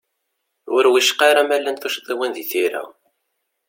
[0.75, 2.83] Ur wicqa ara ma llant tuccḍiwin di tira.